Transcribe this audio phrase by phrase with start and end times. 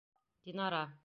[0.45, 0.97] Динара.